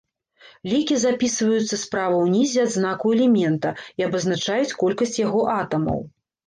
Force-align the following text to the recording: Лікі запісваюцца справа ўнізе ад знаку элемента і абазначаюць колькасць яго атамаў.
Лікі 0.71 0.95
запісваюцца 1.03 1.79
справа 1.83 2.17
ўнізе 2.25 2.59
ад 2.65 2.71
знаку 2.79 3.05
элемента 3.19 3.69
і 4.01 4.09
абазначаюць 4.09 4.77
колькасць 4.83 5.17
яго 5.27 5.51
атамаў. 5.61 5.99